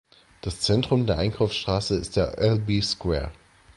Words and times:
Das 0.41 0.61
Zentrum 0.61 1.05
der 1.05 1.19
Einkaufsstraße 1.19 1.95
ist 1.95 2.15
der 2.15 2.35
„Albee 2.39 2.81
Square“. 2.81 3.31